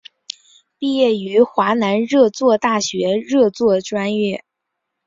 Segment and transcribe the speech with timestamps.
[0.79, 4.43] 毕业于华南热作大学热作专业。